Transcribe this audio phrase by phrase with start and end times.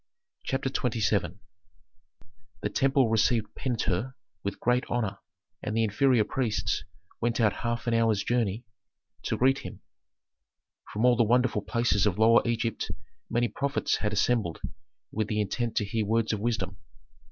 [0.45, 1.37] CHAPTER XXVII
[2.61, 5.19] The temple received Pentuer with great honor,
[5.61, 6.83] and the inferior priests
[7.21, 8.65] went out half an hour's journey
[9.21, 9.81] to greet him.
[10.91, 12.89] From all the wonderful places of Lower Egypt
[13.29, 14.59] many prophets had assembled
[15.11, 16.77] with the intent to hear words of wisdom.